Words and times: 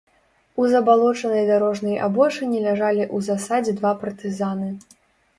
У 0.61 0.63
забалочанай 0.69 1.43
дарожнай 1.49 1.99
абочыне 2.07 2.61
ляжалі 2.67 3.03
ў 3.03 3.17
засадзе 3.27 3.75
два 3.81 3.91
партызаны. 4.05 4.71